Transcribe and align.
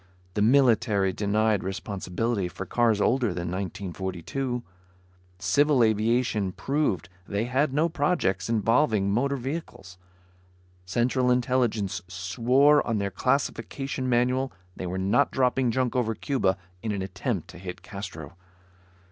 The 0.33 0.41
military 0.41 1.13
denied 1.13 1.63
responsibility 1.63 2.47
for 2.47 2.65
cars 2.65 2.99
older 2.99 3.35
than 3.35 3.49
1942. 3.51 4.63
Civil 5.37 5.83
aviation 5.83 6.53
proved 6.53 7.07
they 7.27 7.43
had 7.45 7.71
no 7.71 7.87
projects 7.87 8.49
involving 8.49 9.11
motor 9.11 9.35
vehicles. 9.35 9.99
Central 10.87 11.29
Intelligence 11.29 12.01
swore 12.07 12.81
on 12.87 12.97
their 12.97 13.11
classification 13.11 14.09
manual 14.09 14.51
they 14.75 14.87
were 14.87 14.97
not 14.97 15.29
dropping 15.29 15.69
junk 15.69 15.95
over 15.95 16.15
Cuba 16.15 16.57
in 16.81 16.91
an 16.91 17.03
attempt 17.03 17.47
to 17.49 17.59
hit 17.59 17.83
Castro. 17.83 18.35